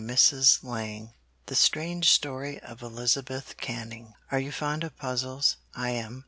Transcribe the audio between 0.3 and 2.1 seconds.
story.] THE STRANGE